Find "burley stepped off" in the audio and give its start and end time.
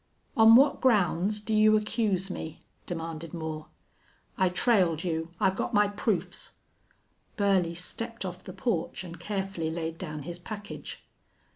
7.37-8.43